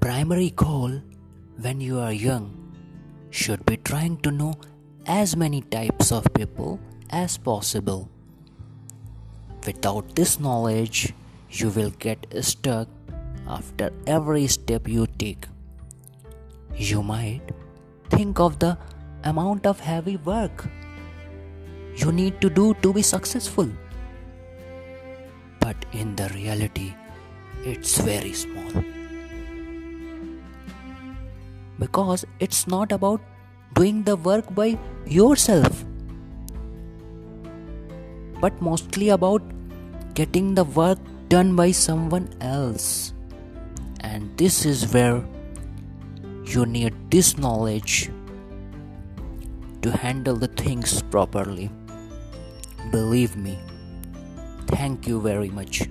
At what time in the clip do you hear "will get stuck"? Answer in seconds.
11.68-12.88